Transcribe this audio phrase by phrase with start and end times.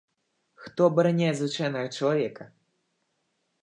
[0.63, 2.43] Хто абараняе звычайнага чалавека?